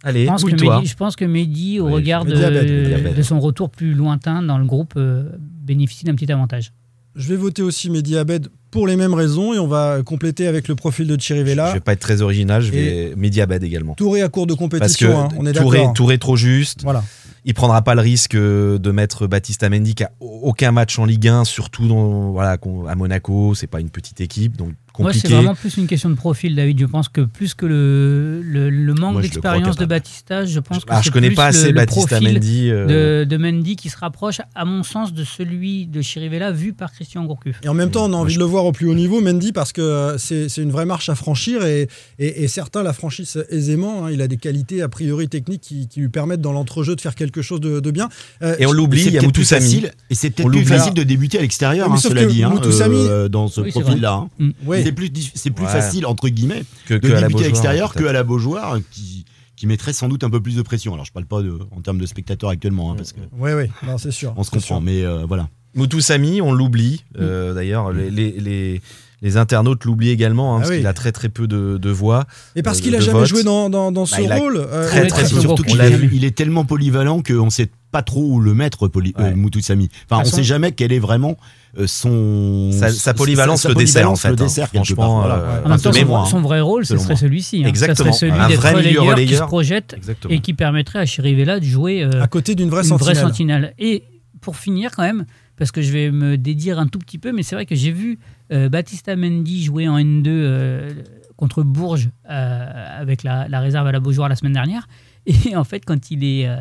[0.03, 0.51] Allez, Je pense, que.
[0.51, 3.15] Mehdi, je pense que Mehdi, au regard de, Mehdi Abed, Mehdi Abed.
[3.15, 6.73] de son retour plus lointain dans le groupe, euh, bénéficie d'un petit avantage.
[7.15, 10.67] Je vais voter aussi Mehdi Abed pour les mêmes raisons et on va compléter avec
[10.67, 11.73] le profil de Je Chirivella.
[11.73, 13.93] vais pas être très original, je vais Mediabed également.
[13.95, 15.93] Touré à court de Parce compétition, que hein, on est Touré, d'accord.
[15.93, 16.83] Touré trop juste.
[16.83, 17.03] Voilà.
[17.45, 21.29] Il prendra pas le risque de mettre Baptista Mendy qui a aucun match en Ligue
[21.29, 22.57] 1, surtout dans, voilà,
[22.89, 23.55] à Monaco.
[23.55, 26.79] C'est pas une petite équipe, donc Moi, c'est vraiment plus une question de profil, David.
[26.79, 29.85] Je pense que plus que le, le, le manque d'expérience de.
[29.85, 32.33] Batista, je pense que Alors, c'est je connais plus pas le- assez le Baptista profil
[32.33, 32.69] Mendy.
[32.71, 36.73] euh, de, de Mendy qui se rapproche, à mon sens, de celui de Chirivella vu
[36.73, 37.59] par Christian Gourcuff.
[37.63, 39.21] Et en même temps, on a envie je- de le voir au plus haut niveau,
[39.21, 41.87] Mendy, parce que euh, c'est c'est une vraie marche à franchir et,
[42.19, 44.05] et- et certains la franchissent aisément.
[44.05, 44.11] hein.
[44.11, 47.15] Il a des qualités a priori techniques qui, qui lui permettent dans l'entrejeu de faire
[47.15, 48.09] quelque chose de, de bien.
[48.41, 50.67] Euh, Et on l'oublie, il y a facile, et c'est peut-être plus l'oublie.
[50.77, 54.13] facile de débuter à l'extérieur, hein, cela que dit, hein, euh, dans ce Oui, profil-là.
[54.13, 54.29] hein.
[54.39, 54.49] Mm.
[54.65, 54.86] ouais.
[54.87, 55.71] C'est plus, dif- c'est plus Ouais.
[55.71, 58.03] facile, entre guillemets, que, de que à la débuter à Beaujoire, l'extérieur peut-être.
[58.03, 60.93] que à la Beaujoire, qui, qui mettrait sans doute un peu plus de pression.
[60.93, 63.65] Alors, je parle pas de, en termes de spectateurs actuellement, hein, parce qu'on Oui, oui,
[63.85, 64.33] non, c'est sûr.
[64.37, 64.81] se c'est comprend, sûr.
[64.81, 65.49] mais euh, voilà.
[65.75, 67.03] Moutoussamy, on l'oublie.
[67.19, 68.81] euh, D'ailleurs, les, les, les-
[69.21, 70.77] les internautes l'oublient également, hein, Ah parce oui.
[70.77, 72.25] qu'il a très très peu de, de voix.
[72.55, 73.27] Et parce euh, qu'il a jamais vote.
[73.27, 74.57] joué dans, dans, dans ce Bah, a rôle.
[74.57, 75.39] euh, très, Ouais, très très.
[75.39, 79.13] Surtout qu'il il est tellement polyvalent qu'on ne sait pas trop où le mettre, Poly,
[79.17, 79.33] euh, Ouais.
[79.33, 79.89] Moutoussamy.
[80.09, 81.37] Enfin, on façon- sait jamais quel est vraiment
[81.79, 82.71] euh, son.
[82.73, 84.37] Sa- sa polyvalence le dessert, en fait, Le hein.
[84.37, 85.27] dessert, quelque Franchement, part.
[85.27, 85.35] Voilà.
[85.35, 87.63] euh, En même temps, de son, mémoire, son vrai rôle, ce serait celui-ci.
[87.63, 87.67] hein.
[87.67, 88.11] Exactement.
[88.13, 89.47] Ce serait celui d'être vrai milieu relayeur qui se relayeur.
[89.47, 90.33] projette Exactement.
[90.33, 93.73] et qui permettrait à Chirivella de jouer euh, à côté d'une vraie sentinelle.
[93.79, 94.03] Et
[94.41, 95.25] pour finir, quand même,
[95.57, 97.91] parce que je vais me dédire un tout petit peu, mais c'est vrai que j'ai
[97.91, 98.19] vu
[98.53, 100.93] euh, Baptista Mendy jouer en N2 euh,
[101.35, 104.87] contre Bourges euh, avec la, la réserve à la Beaujoire la semaine dernière.
[105.25, 106.47] Et en fait, quand il est.
[106.47, 106.57] euh,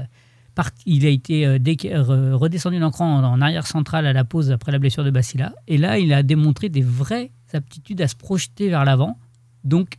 [0.55, 4.73] parti- il a été redescendu d'un cran en, en arrière central à la pause après
[4.73, 5.53] la blessure de Bacilla.
[5.69, 9.19] Et là, il a démontré des vraies aptitudes à se projeter vers l'avant.
[9.65, 9.97] Donc,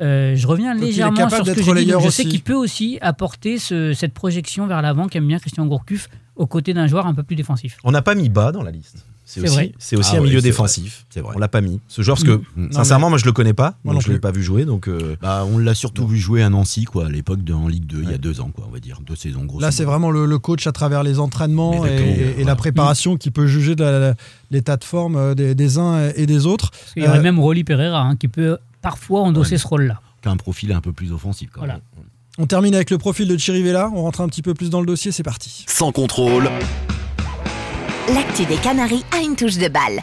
[0.00, 1.90] euh, je reviens légèrement sur ce que j'ai dit.
[2.00, 6.08] Je sais qu'il peut aussi apporter ce- cette projection vers l'avant qu'aime bien Christian Gourcuff
[6.40, 7.76] aux côtés d'un joueur un peu plus défensif.
[7.84, 9.04] On n'a pas mis bas dans la liste.
[9.26, 9.72] C'est aussi, vrai.
[9.78, 11.06] c'est aussi Ah un ouais, milieu défensif.
[11.10, 11.34] C'est vrai.
[11.36, 11.78] On l'a pas mis.
[11.86, 12.72] Ce joueur, parce que Mm.
[12.72, 13.74] sincèrement, moi je le connais pas.
[13.84, 14.64] Moi donc je l'ai pas vu jouer.
[14.64, 17.68] Donc euh, Bah, on l'a surtout vu jouer à Nancy, quoi, à l'époque de, en
[17.68, 19.70] Ligue 2, il y a deux ans, quoi, on va dire, deux saisons grosso Là,
[19.70, 23.76] c'est vraiment le, le coach à travers les entraînements et, la préparation qui peut juger
[23.76, 24.14] de
[24.50, 26.70] l'état de forme euh, des, des uns et des autres.
[26.72, 29.58] Parce qu'il y aurait Euh, même Rolly Pereira hein, qui peut parfois endosser Ouais.
[29.58, 30.00] ce rôle-là.
[30.22, 31.74] Qui a un profil un peu plus offensif, quand Voilà.
[31.74, 31.82] même.
[32.38, 33.90] On termine avec le profil de Chirivella.
[33.94, 35.12] On rentre un petit peu plus dans le dossier.
[35.12, 35.64] C'est parti.
[35.68, 36.48] Sans contrôle,
[38.14, 40.00] L'actu des Canaries a une touche de balle.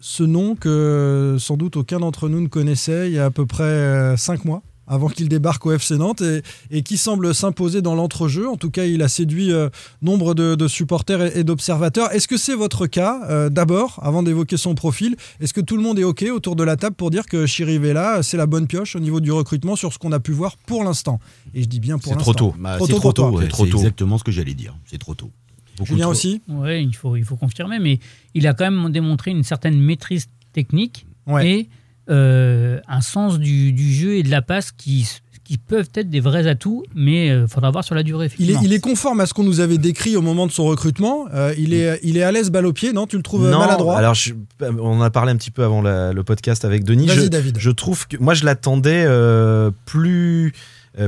[0.00, 3.44] Ce nom que sans doute aucun d'entre nous ne connaissait il y a à peu
[3.44, 7.94] près 5 mois avant qu'il débarque au FC Nantes et, et qui semble s'imposer dans
[7.94, 8.48] l'entrejeu.
[8.48, 9.68] En tout cas, il a séduit euh,
[10.02, 12.12] nombre de, de supporters et, et d'observateurs.
[12.12, 15.82] Est-ce que c'est votre cas euh, D'abord, avant d'évoquer son profil, est-ce que tout le
[15.82, 18.96] monde est OK autour de la table pour dire que Chirivella, c'est la bonne pioche
[18.96, 21.20] au niveau du recrutement sur ce qu'on a pu voir pour l'instant?
[21.54, 22.32] Et je dis bien pour C'est l'instant.
[22.32, 22.54] trop tôt.
[22.58, 23.78] Bah, c'est trop tôt, ouais, C'est trop c'est tôt.
[23.78, 24.76] exactement ce que j'allais dire.
[24.86, 25.30] C'est trop tôt.
[25.78, 26.12] Beaucoup Julien trop.
[26.12, 26.40] aussi?
[26.48, 27.98] Oui, il faut, il faut confirmer, mais
[28.34, 31.48] il a quand même démontré une certaine maîtrise technique Ouais.
[31.50, 31.68] et
[32.08, 35.08] euh, un sens du, du jeu et de la passe qui,
[35.44, 38.30] qui peuvent être des vrais atouts, mais il faudra voir sur la durée.
[38.38, 40.64] Il est, il est conforme à ce qu'on nous avait décrit au moment de son
[40.64, 41.26] recrutement.
[41.34, 43.06] Euh, il, est, il est à l'aise balle au pied, non?
[43.06, 43.96] Tu le trouves non, maladroit?
[43.96, 47.06] alors je- on en a parlé un petit peu avant la- le podcast avec Denis.
[47.06, 47.58] Vas-y, Je, David.
[47.60, 50.50] je trouve que moi je l'attendais euh, plus euh,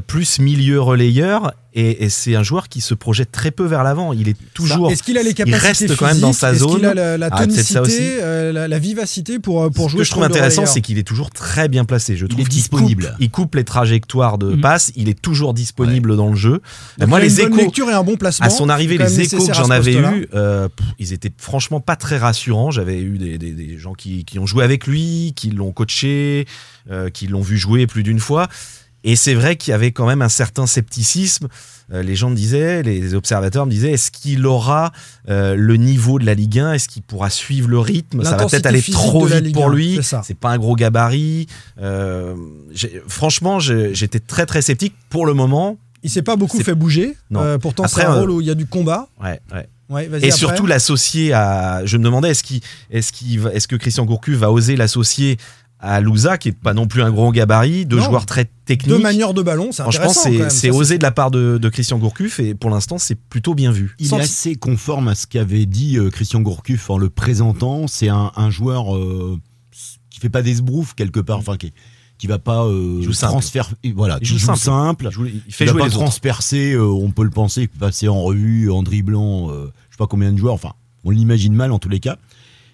[0.07, 4.13] plus milieu relayeur et, et c'est un joueur qui se projette très peu vers l'avant.
[4.13, 4.91] Il est toujours.
[4.91, 7.47] Est-ce qu'il a les capacités reste quand même dans sa zone a la, la Ah,
[7.47, 10.81] tonicité, euh, la, la vivacité pour, euh, pour Ce jouer que je trouve intéressant, c'est
[10.81, 12.17] qu'il est toujours très bien placé.
[12.17, 13.05] Je trouve est qu'il disponible.
[13.05, 14.61] coupe- il coupe les trajectoires de Mhm.
[14.61, 14.93] passe.
[14.97, 16.61] Il est toujours disponible dans le jeu.
[16.99, 17.65] Donc, moi, il a les une bonne échos.
[17.67, 18.47] lecture et un bon placement.
[18.47, 19.97] À son arrivée, les échos que j'en ce avais
[20.35, 22.71] euh, pff, ils étaient franchement pas très rassurants.
[22.71, 26.47] J'avais eu des, des- des gens qui, qui ont joué avec lui, qui l'ont coaché,
[26.91, 28.49] euh, qui l'ont vu jouer plus d'une fois.
[29.11, 31.49] Et c'est vrai qu'il y avait quand même un certain scepticisme.
[31.93, 34.93] Euh, les gens me disaient, les observateurs me disaient, est-ce qu'il aura
[35.31, 38.23] euh, le niveau de la Ligue 1 Est-ce qu'il pourra suivre le rythme?
[38.23, 39.99] Ça va peut-être aller trop vite pour 1, lui.
[40.03, 41.47] c'est pas un gros gabarit.
[41.81, 42.35] Euh,
[43.09, 44.95] franchement, j'étais très très sceptique.
[45.09, 47.17] Pour le moment, Il s'est pas beaucoup fait bouger.
[47.31, 47.59] Non.
[47.59, 49.09] Pourtant, c'est un rôle où il y a du combat.
[49.23, 49.69] ouais, ouais.
[49.91, 50.31] Ouais, Et après.
[50.33, 51.81] surtout l'associer à.
[51.87, 55.39] Je me demandais est-ce qu'il, est-ce qu'il, va- est-ce que Christian Gourcuff va oser l'associer
[55.81, 58.05] à Louza, qui est pas non plus un gros gabarit, deux Non.
[58.05, 58.89] joueurs très techniques.
[58.97, 60.13] Deux manières de ballon, c'est Franchement,
[60.49, 63.71] c'est osé de la part de, de Christian Gourcuff et pour l'instant, c'est plutôt bien
[63.71, 63.95] vu.
[64.01, 67.87] Il est assez conforme à ce qu'avait dit euh, Christian Gourcuff en le présentant.
[67.87, 69.39] C'est un, un joueur euh,
[70.11, 71.73] qui fait pas des sbroufs quelque part, enfin qui,
[72.19, 73.13] qui va pas euh, Il joue.
[73.95, 74.59] Voilà, Il joue joue simple.
[74.59, 75.07] simple.
[75.07, 77.69] Il, joue- il Il fait va jouer pas les transpercer, euh, on peut le penser,
[77.69, 80.73] passer en revue, en dribblant, euh, je sais pas combien de joueurs, enfin,
[81.05, 82.17] on l'imagine mal en tous les cas.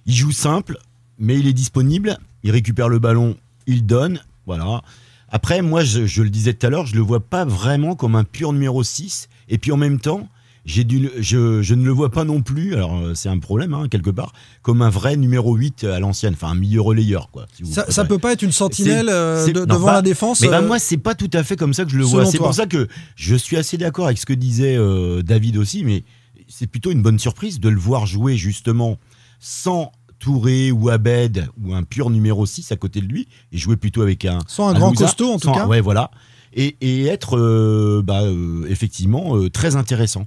[0.07, 0.79] Il joue simple,
[1.19, 4.83] mais il est disponible, il récupère le ballon, il donne, voilà.
[5.31, 8.15] Après, moi, je, je le disais tout à l'heure, je le vois pas vraiment comme
[8.15, 10.29] un pur numéro 6, et puis en même temps,
[10.65, 13.75] j'ai dû, je, je ne le vois pas non plus, alors euh, c'est un problème,
[13.75, 17.47] hein, quelque part, comme un vrai numéro 8 à l'ancienne, enfin un milieu relayeur, quoi.
[17.53, 18.09] si Ça, ça préférez.
[18.09, 20.41] peut pas être une sentinelle euh, c'est- de- non, devant bah, la défense.
[20.41, 22.25] Mais bah, euh, moi, c'est pas tout à fait comme ça que je le vois.
[22.25, 25.85] C'est pour ça que je suis assez d'accord avec ce que disait euh, David aussi,
[25.85, 26.05] mais
[26.49, 28.99] c'est plutôt une bonne surprise de le voir jouer justement
[29.41, 29.93] sans
[30.25, 34.01] Touré ou Abed ou un pur numéro 6 à côté de lui et jouer plutôt
[34.01, 34.39] avec un.
[34.47, 35.67] Sans un grand costaud, en tout sans- cas.
[35.67, 36.11] Ouais, voilà.
[36.55, 40.25] Et, et être euh, bah, euh, effectivement euh, très intéressant.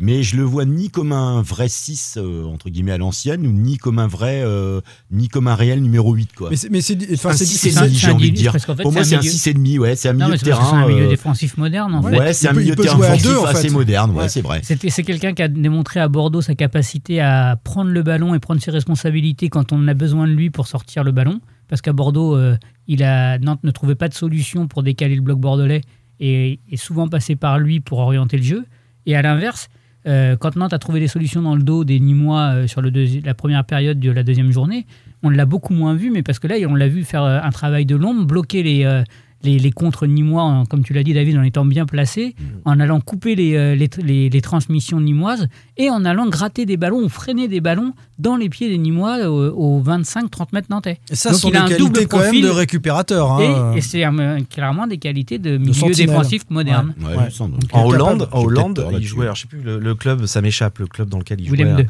[0.00, 3.50] Mais je le vois ni comme un vrai 6 euh, entre guillemets à l'ancienne, ou
[3.50, 4.80] ni comme un vrai, euh,
[5.10, 6.50] ni comme un réel numéro 8 quoi.
[6.50, 8.52] Mais c'est, enfin, c'est, 6 c'est- et c'est un- demi, c'est j'ai envie de dire.
[8.52, 10.36] fait, Pour moi, c'est un un milieu- 6 et demi, ouais, c'est un milieu de
[10.36, 10.84] c'est terrain.
[10.84, 12.12] un milieu euh, défensif moderne en Ouais.
[12.12, 12.18] fait.
[12.18, 13.74] Ouais, c'est un peut- milieu il de terrain deux, en assez fait.
[13.74, 14.28] moderne, ouais, Ouais.
[14.28, 14.60] c'est vrai.
[14.62, 18.38] C'était- C'est quelqu'un qui a démontré à Bordeaux sa capacité à prendre le ballon et
[18.38, 21.40] prendre ses responsabilités quand on a besoin de lui pour sortir le ballon.
[21.68, 22.56] Parce qu'à Bordeaux, euh,
[22.86, 25.80] il a, Nantes ne trouvait pas de solution pour décaler le bloc bordelais
[26.20, 28.64] et est souvent passé par lui pour orienter le jeu.
[29.06, 29.68] Et à l'inverse,
[30.06, 32.90] euh, quand Nantes a trouvé des solutions dans le dos des Nîmois euh, sur le
[33.24, 34.86] la première période de la deuxième journée,
[35.22, 37.50] on l'a beaucoup moins vu, mais parce que là, on l'a vu faire euh, un
[37.50, 39.02] travail de l'ombre, bloquer les,
[39.44, 42.80] les, les contre Nîmois, en- comme tu l'as dit David, en étant bien placé, en
[42.80, 47.02] allant couper les, euh, les, les- les transmissions nîmoises et en allant gratter des ballons
[47.04, 50.98] ou freiner des ballons dans les pieds des Nîmois euh, aux 25-30 mètres nantais.
[51.10, 52.44] Et ça, Donc, ce sont il a des un double qualités quand même profil.
[52.44, 53.32] de récupérateur.
[53.32, 53.72] hein.
[53.74, 55.72] Et, et c'est euh, clairement des qualités de milieu
[56.06, 56.94] défensif moderne.
[57.00, 57.28] Ouais, Ouais.
[57.72, 60.78] En Hollande, en Hollande, il jouait, alors je sais plus le, le club, ça m'échappe,
[60.80, 61.86] le club dans lequel il jouait.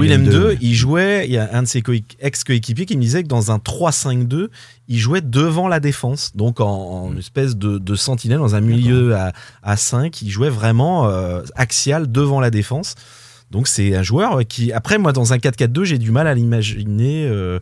[0.00, 0.30] Willem II.
[0.32, 3.28] Willem il jouait, il y a un de ses coé- ex-coéquipiers qui me disait que
[3.28, 4.48] dans un 3-5-2,
[4.88, 6.66] il jouait devant la défense, donc en,
[7.06, 9.32] en espèce de, de sentinelle, dans un milieu à,
[9.62, 12.94] à 5, il jouait vraiment euh, axial devant la défense.
[13.50, 17.24] Donc c'est un joueur qui, après moi dans un 4-4-2, j'ai du mal à l'imaginer.
[17.26, 17.58] euh,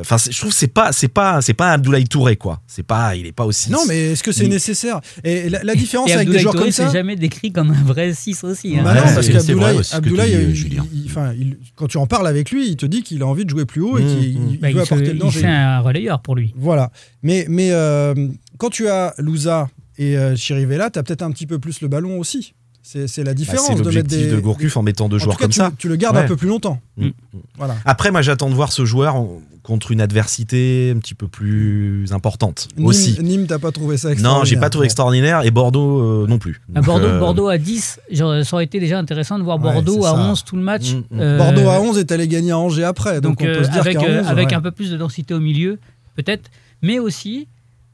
[0.00, 2.60] Enfin, c'est- je trouve que c'est pas, c'est pas, c'est pas Abdoulaye Touré quoi.
[2.68, 3.70] C'est pas, il est pas aussi.
[3.70, 5.00] Non, mais est-ce que c'est nécessaire?
[5.24, 6.86] Et la, la différence Et avec des Abdoulaye joueurs Touré, comme ça.
[6.86, 8.78] c'est jamais décrit comme un vrai 6 aussi.
[8.78, 8.82] hein.
[8.84, 11.32] Bah non, parce c'est- c'est qu'Abdoulaye, Abdoulaye, enfin,
[11.74, 13.80] quand tu en parles avec lui, il te dit qu'il a envie de jouer plus
[13.80, 14.48] haut et Mmh, qu'il mmh.
[14.52, 15.40] il Bah, veut il, se- apporter le il danger.
[15.40, 16.54] fait un relayeur pour lui.
[16.56, 16.90] Voilà.
[17.24, 18.14] Mais, mais euh,
[18.58, 19.68] quand tu as Louza
[19.98, 22.54] et euh, Chirivella, tu as peut-être un petit peu plus le ballon aussi.
[22.84, 24.30] C'est c'est la Bah, différence c'est de mettre l'objectif des.
[24.32, 25.72] de Gourcuff en mettant deux en joueurs tout cas, comme tu, ça.
[25.78, 26.80] Tu le gardes un peu plus longtemps.
[26.96, 27.08] Mm.
[27.56, 27.76] Voilà.
[27.84, 29.16] Après, moi, j'attends de voir ce joueur
[29.62, 33.22] contre une adversité un petit peu plus importante Nîmes, aussi.
[33.22, 34.44] Nîmes, t'as pas trouvé ça Non, extraordinaire.
[34.44, 36.60] j'ai pas trouvé extraordinaire et Bordeaux euh, non plus.
[36.74, 39.58] À Donc, Bordeaux, euh, Bordeaux à 10, genre, ça aurait été déjà intéressant de voir
[39.58, 40.30] Bordeaux à ça.
[40.30, 40.94] 11 tout le match.
[40.94, 41.20] Mm, mm.
[41.20, 43.20] Euh, Bordeaux à 11 est allé gagner à Angers après.
[43.20, 44.54] Donc, Donc, on peut euh, se dire avec, qu'à 11, avec ouais.
[44.54, 45.78] un peu plus de densité au milieu,
[46.16, 46.50] peut-être,
[46.82, 47.46] mais aussi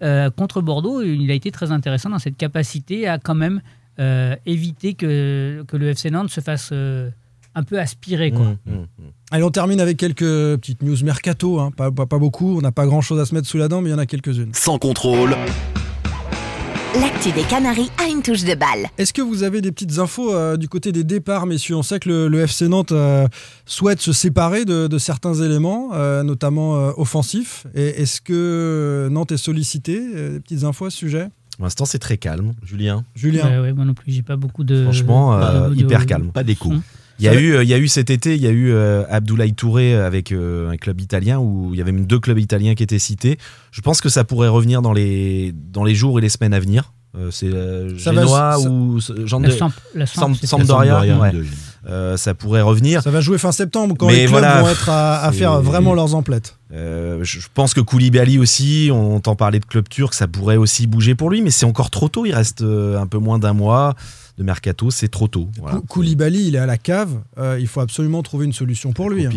[0.03, 3.61] euh, contre Bordeaux, il a été très intéressant dans cette capacité à quand même
[3.99, 7.11] euh, éviter que, que le FC Nantes se fasse euh,
[7.59, 8.31] un peu aspirer.
[8.31, 8.47] Quoi.
[8.47, 8.87] Mm, mm, mm.
[9.31, 10.21] Allez, on termine avec quelques
[10.59, 11.59] petites news mercato.
[11.61, 11.71] hein.
[11.77, 13.81] Pas, pas, pas beaucoup, on n'a pas grand chose à se mettre sous la dent,
[13.83, 14.51] mais il y en a quelques-unes.
[14.55, 15.35] Sans contrôle,
[16.99, 18.87] L'actu des Canaries a une touche de balle.
[18.97, 21.77] Est-ce que vous avez des petites infos euh, du côté des départs, messieurs?
[21.77, 23.29] On sait que le, le FC Nantes euh,
[23.67, 27.67] souhaite se séparer de, de certains éléments, euh, notamment euh, offensifs.
[27.75, 30.01] Et est-ce que Nantes est sollicité?
[30.33, 31.29] Des petites infos à ce sujet?
[31.57, 33.05] Pour l'instant, c'est très calme, Julien.
[33.15, 34.85] Julien Ouais, ouais, moi non plus, j'ai pas beaucoup de.
[34.85, 36.31] Franchement, euh, de- de- hyper calme.
[36.33, 36.73] Pas d'écho.
[37.19, 38.71] Il y, a eu, euh, il y a eu cet été, il y a eu
[38.73, 42.39] euh, Abdoulaye Touré avec euh, un club italien où il y avait même deux clubs
[42.39, 43.39] italiens qui étaient cités.
[43.73, 46.61] Je pense que ça pourrait revenir dans les, dans les jours et les semaines à
[46.61, 46.93] venir.
[47.17, 51.03] Euh, c'est euh, Ça va- Genoa ou de- Sampdoria,
[51.89, 53.03] Euh, ça pourrait revenir.
[53.03, 55.95] Ça va jouer fin septembre quand Mais les clubs voilà, vont être à, faire vraiment
[55.95, 56.57] leurs emplettes.
[56.73, 60.87] Euh, je pense que Koulibaly aussi, on entend parler de club turc, ça pourrait aussi
[60.87, 62.27] bouger pour lui, mais c'est encore trop tôt.
[62.27, 63.95] Il reste un peu moins d'un mois
[64.39, 65.51] de mercato, c'est trop tôt.
[65.59, 65.81] Voilà.
[65.89, 67.21] Koulibaly, il est à la cave.
[67.39, 69.27] euh, il faut absolument trouver une solution pour lui.
[69.27, 69.31] hein.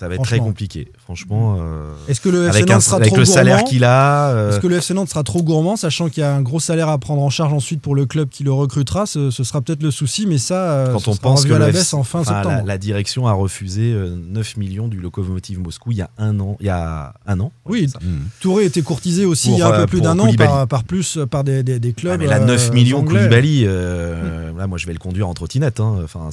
[0.00, 1.58] Ça va être très compliqué, franchement.
[1.60, 3.84] euh, Est-ce que le FC avec un- Nantes sera avec trop le salaire gourmand qu'il
[3.84, 4.30] a.
[4.30, 6.58] euh, Est-ce que le FC Nantes sera trop gourmand, sachant qu'il y a un gros
[6.58, 9.60] salaire à prendre en charge ensuite pour le club qui le recrutera Ce, ce sera
[9.60, 11.94] peut-être le souci, mais ça, euh, quand on sera pense que à la baisse FC
[11.96, 12.66] en fin enfin, la, septembre.
[12.66, 16.56] la direction a refusé euh, 9 millions du Lokomotiv Moscou il y a un an.
[16.60, 17.52] Il y a un an.
[17.66, 17.86] Oui.
[18.02, 18.20] Hum.
[18.40, 20.84] Touré était courtisé aussi Pour, il y a un peu plus d'un an par, par
[20.84, 22.12] plus par des, des, des clubs.
[22.14, 23.04] Ah, mais là, 9 euh, millions.
[23.04, 25.78] Koulibaly, euh, là, moi, je vais le conduire en trottinette.
[25.80, 25.96] hein.
[26.02, 26.30] Enfin,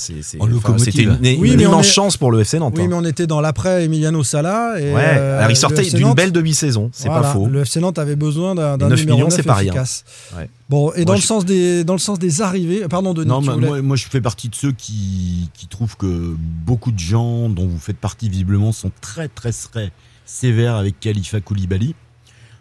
[0.47, 0.85] locomotive.
[0.85, 2.73] c'était une, une Oui, mais on immense est- chance pour le FC Nantes.
[2.77, 2.87] Oui, hein.
[2.89, 4.79] mais on était dans après Emiliano Sala.
[4.79, 7.47] Et, Ouais, euh, alors il sortait d'une belle demi-saison, c'est Voilà, pas faux.
[7.47, 9.73] Le FC Nantes avait besoin d'un d'un 9 numéro millions, 9 c'est pas rien.
[9.73, 10.49] Ouais.
[10.69, 13.27] Bon, et Moi, dans, le je- sens des, dans le sens des arrivées, pardon Denis,
[13.27, 16.35] Non, tu moi, voulais- moi, moi, je fais partie de ceux qui, qui trouvent que
[16.65, 19.91] beaucoup de gens, dont vous faites partie visiblement, sont très très très
[20.25, 21.95] sévères avec Khalifa Koulibaly.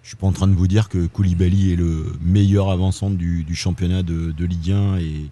[0.02, 3.42] Je suis pas en train de vous dire que Koulibaly est le meilleur avançant du,
[3.42, 5.30] du championnat de, de Ligue 1 et,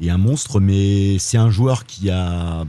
[0.00, 2.64] et un monstre, mais c'est un joueur qui a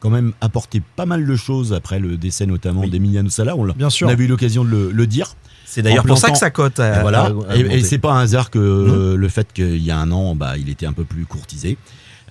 [0.00, 2.90] quand même apporté pas mal de choses après le décès notamment Oui.
[2.90, 3.54] d'Emiliano Sala.
[3.56, 4.08] On, l'a- Bien sûr.
[4.08, 5.34] on avait eu l'occasion de le, le dire.
[5.66, 7.32] C'est d'ailleurs pour ça que sa cote a, Et voilà.
[7.48, 10.10] a- a Et, c'est pas un hasard que euh, le fait qu'il y a un
[10.10, 11.78] an, bah, il était un peu plus courtisé.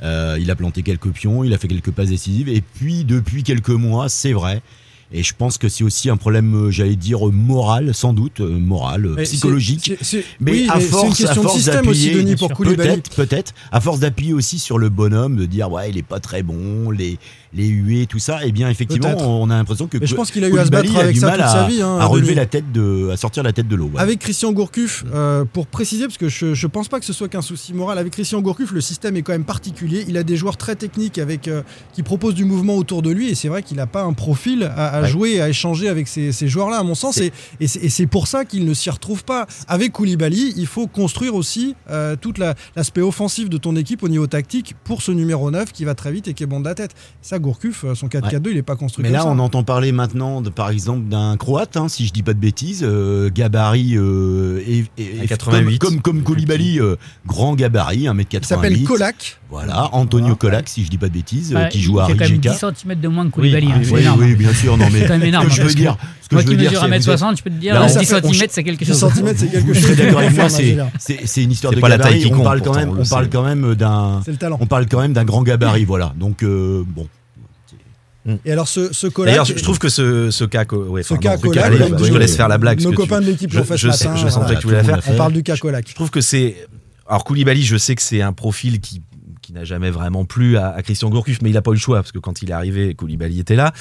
[0.02, 2.50] Euh, il a planté quelques pions, il a fait quelques passes décisives.
[2.50, 4.62] Et puis, depuis quelques mois, c'est vrai.
[5.12, 8.60] Et je pense que c'est aussi un problème, euh, j'allais dire, moral, sans doute, euh,
[8.60, 9.94] moral, euh, Mais psychologique.
[10.40, 12.36] Mais oui, à mais force, à force d'appuyer.
[12.36, 13.54] Peut-être, peut-être.
[13.72, 16.92] À force d'appuyer aussi sur le bonhomme, de dire, ouais, il est pas très bon,
[16.92, 17.18] les,
[17.54, 20.44] les huées, tout ça, eh bien, effectivement, on a l'impression que Mais je pense qu'il
[20.44, 22.06] a eu à se battre avec du ça mal toute à, sa vie, hein, à
[22.06, 23.90] relever la tête de, à sortir la tête de l'eau.
[23.98, 27.30] Avec Christian Gourcuff, euh, pour préciser, parce que je, je pense pas que ce soit
[27.30, 30.06] qu'un souci moral, avec Christian Gourcuff, le système est quand même particulier.
[30.08, 33.30] Il a des joueurs très techniques avec, euh, qui proposent du mouvement autour de lui,
[33.30, 35.10] et c'est vrai qu'il n'a pas un profil à, à Ouais.
[35.10, 37.16] jouer, à échanger avec ces, ces joueurs-là, à mon sens.
[37.16, 37.32] C'est- Et,
[37.66, 39.48] et c'est- et c'est pour ça qu'il ne s'y retrouve pas.
[39.68, 42.34] Avec Koulibaly, il faut construire aussi euh, tout
[42.76, 46.12] l'aspect offensif de ton équipe au niveau tactique pour ce numéro 9 qui va très
[46.12, 46.92] vite et qui est bon de la tête.
[47.22, 49.30] Ça, Gourcuff, euh, son 4-4-2, il n'est pas construit Mais comme là, ça.
[49.30, 52.40] on entend parler maintenant, de, par exemple, d'un Croate, hein, si je dis pas de
[52.40, 55.80] bêtises, euh, gabarit euh, et, et- À 88.
[55.80, 58.40] comme, comme, comme Koulibaly, euh, grand gabarit, 1m88.
[58.42, 59.40] Il s'appelle Kolak.
[59.50, 60.36] Voilà, Antonio Voilà.
[60.38, 62.72] Kolak, si je dis pas de bêtises, qui joue à il fait quand même Rijeka.
[62.72, 63.68] 10 cm de moins que Koulibaly.
[63.92, 65.62] Oui, hein, oui, oui, bien sûr, non, mais C'est quand même énorme, ce que je
[65.62, 67.44] parce veux dire, ce que Moi je qui veux mesure c'est- vous êtes- 1m60, je
[67.44, 69.14] peux te dire, Là, on 10 s'appelle- cm, c'est quelque 10 chose.
[69.14, 70.90] cm, c'est quelque serez d'accord avec moi, c'est Julien.
[71.00, 72.80] c'est- c'est une histoire C'est de pas la taille qui on compte, parle quand pourtant,
[72.80, 74.58] même, on le on parle quand même d'un, C'est le talent.
[74.62, 76.14] on parle quand même d'un grand gabarit, voilà.
[76.18, 77.08] Donc euh, bon,
[78.46, 79.08] Et alors, ce, ce.
[79.24, 81.64] D'ailleurs, je je trouve que ce, ce cas, co- ouais, Ce enfin, cas non, Kolak,
[81.66, 82.80] allez, comme je te laisse faire la blague.
[82.80, 84.22] Nos parce que copains tu- de l'équipe je, l'ont fait ce je sais- matin, je
[84.28, 84.32] voilà.
[84.36, 85.14] sentais que tu voulais la faire.
[85.14, 85.86] On parle du cas Kolak.
[85.90, 86.56] Je trouve que c'est.
[87.08, 89.02] Alors Koulibaly, je sais que c'est un profil qui,
[89.42, 91.80] qui n'a jamais vraiment plu à, à Christian Gourcuff, mais il n'a pas eu le
[91.80, 93.74] choix parce que quand il est arrivé, Koulibaly était là.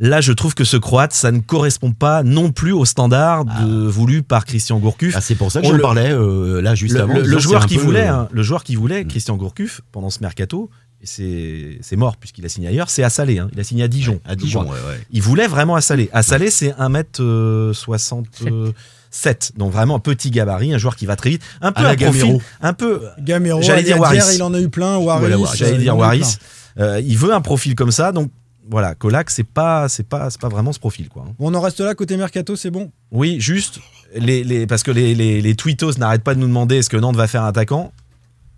[0.00, 3.86] Là, je trouve que ce Croate, ça ne correspond pas non plus au standard de,
[3.86, 5.14] voulu par Christian Gourcuff.
[5.16, 7.14] ah, c'est pour ça que On j'en le- parlais euh, là juste le, avant.
[7.14, 9.08] le- joueur qui voulait, euh, hein, le joueur qui voulait, Mm.
[9.08, 10.70] Christian Gourcuff, pendant ce mercato,
[11.04, 13.38] c'est mort puisqu'il a signé ailleurs, c'est à Salé.
[13.38, 13.48] hein.
[13.52, 14.20] Il a signé à Dijon.
[14.24, 14.74] à je Dijon, crois.
[14.74, 15.00] ouais, ouais.
[15.10, 16.08] Il voulait vraiment à Salé.
[16.12, 19.52] À Salé, c'est 1m67.
[19.56, 21.42] Donc vraiment un petit gabarit, un joueur qui va très vite.
[21.60, 22.42] Un peu À la un profil, Gamero.
[22.60, 23.02] un peu.
[23.18, 24.20] Gamero, J'allais dire Waris.
[24.34, 24.96] il en a eu plein.
[24.96, 26.36] Waris, Voilà, euh, J'allais il dire Waris.
[26.78, 28.30] Euh, il veut un profil comme ça, donc
[28.72, 31.24] voilà, Colac, c'est pas, c'est pas, c'est pas vraiment ce profil, quoi.
[31.28, 31.34] hein.
[31.38, 32.90] on en reste là, côté Mercato, c'est bon?
[33.12, 33.78] Oui, juste,
[34.16, 36.96] les, les- parce que les, les, les tweetos n'arrêtent pas de nous demander est-ce que
[36.96, 37.92] Nantes va faire un attaquant?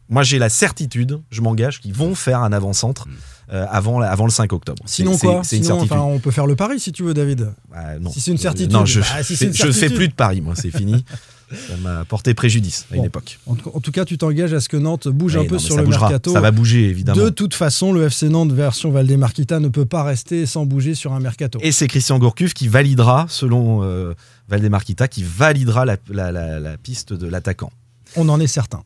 [0.09, 3.07] Moi, j'ai la certitude, je m'engage, qu'ils vont faire un avant-centre
[3.53, 4.83] euh, avant, la- avant le 5 octobre.
[4.87, 5.41] Sinon C'est- quoi?
[5.45, 5.99] C'est une Sinon, certitude.
[5.99, 7.53] enfin, on peut faire le pari si tu veux, David.
[7.75, 8.11] Ah, non.
[8.11, 8.73] si c'est une certitude.
[8.73, 11.05] Non, je, Bah, si c'est une je fais plus de paris, moi, c'est fini.
[11.55, 13.07] Ça m'a porté préjudice à une Bon.
[13.07, 13.39] époque.
[13.47, 15.77] En, en tout cas, tu t'engages à ce que Nantes bouge un peu non, sur
[15.77, 16.09] le bougera.
[16.09, 16.33] Mercato.
[16.33, 17.23] Ça va bouger, évidemment.
[17.23, 21.13] De toute façon, le FC Nantes version Valdemarquita ne peut pas rester sans bouger sur
[21.13, 21.59] un Mercato.
[21.63, 24.15] Et c'est Christian Gourcuff qui validera, selon euh,
[24.49, 27.71] Valdemarquita, qui validera la, la- la- la piste de l'attaquant.
[28.17, 28.83] On en est certain.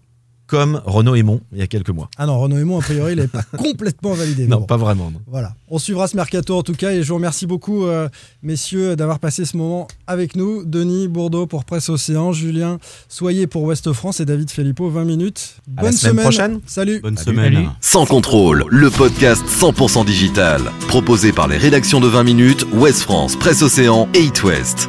[0.48, 2.08] Comme Renaud Aymon, il y a quelques mois.
[2.16, 4.46] Ah non, Renaud Aymon, a priori, il n'est pas complètement validé.
[4.46, 4.64] Non, bon.
[4.64, 5.10] pas vraiment.
[5.10, 5.20] non.
[5.26, 8.08] Voilà, on suivra ce mercato en tout cas et je vous remercie beaucoup euh,
[8.42, 10.64] messieurs d'avoir passé ce moment avec nous.
[10.64, 15.56] Denis Bourdeau pour Presse Océan, Julien Soyez pour Ouest France et David Filippo 20 minutes.
[15.76, 16.22] À la Bonne semaine semaine.
[16.24, 16.60] prochaine.
[16.66, 17.00] Salut.
[17.00, 17.36] Bonne Salut.
[17.36, 17.54] semaine.
[17.54, 17.68] Salut.
[17.82, 20.62] Sans contrôle, le podcast 100% digital.
[20.88, 24.88] Proposé par les rédactions de 20 minutes, Ouest France, Presse Océan et It West.